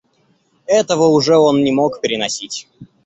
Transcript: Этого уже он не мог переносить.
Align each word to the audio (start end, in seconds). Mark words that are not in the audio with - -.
Этого 0.65 1.09
уже 1.09 1.37
он 1.37 1.63
не 1.63 1.71
мог 1.71 2.01
переносить. 2.01 2.67